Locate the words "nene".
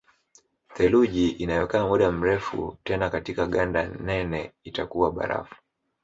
3.87-4.53